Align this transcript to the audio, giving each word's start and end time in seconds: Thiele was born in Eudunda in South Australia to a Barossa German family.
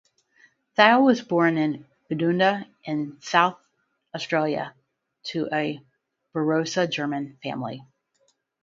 Thiele 0.75 1.05
was 1.05 1.21
born 1.21 1.59
in 1.59 1.85
Eudunda 2.09 2.65
in 2.85 3.21
South 3.21 3.59
Australia 4.15 4.73
to 5.25 5.47
a 5.53 5.79
Barossa 6.33 6.89
German 6.89 7.37
family. 7.43 7.85